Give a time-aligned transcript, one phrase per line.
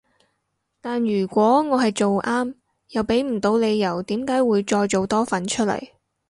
[0.81, 2.55] 但如果我係做啱
[2.89, 5.79] 又畀唔到理由點解會再做多份出嚟